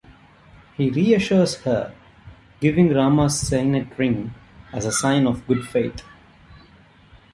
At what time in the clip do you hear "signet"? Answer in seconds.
3.39-3.99